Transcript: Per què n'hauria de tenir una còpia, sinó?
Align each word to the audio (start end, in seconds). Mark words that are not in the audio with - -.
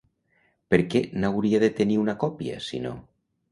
Per 0.73 0.79
què 0.93 1.01
n'hauria 1.25 1.61
de 1.65 1.71
tenir 1.81 2.01
una 2.07 2.19
còpia, 2.25 2.59
sinó? 2.71 2.97